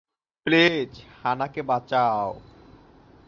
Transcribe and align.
Please 0.45 0.91
হা-না 1.19 1.47
কে 1.47 1.61
বাঁচাও। 1.61 2.29